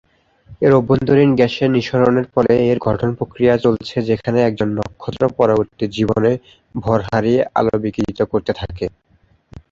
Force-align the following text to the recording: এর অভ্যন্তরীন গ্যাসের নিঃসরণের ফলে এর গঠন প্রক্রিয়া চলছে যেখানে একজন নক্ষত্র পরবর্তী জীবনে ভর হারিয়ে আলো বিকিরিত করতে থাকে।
এর 0.61 0.73
অভ্যন্তরীন 0.79 1.29
গ্যাসের 1.35 1.69
নিঃসরণের 1.75 2.25
ফলে 2.33 2.53
এর 2.65 2.77
গঠন 2.87 3.09
প্রক্রিয়া 3.17 3.53
চলছে 3.65 3.97
যেখানে 4.09 4.39
একজন 4.41 4.69
নক্ষত্র 4.77 5.23
পরবর্তী 5.39 5.85
জীবনে 5.95 6.31
ভর 6.75 6.99
হারিয়ে 7.07 7.41
আলো 7.59 7.75
বিকিরিত 7.83 8.19
করতে 8.31 8.51
থাকে। 8.61 8.85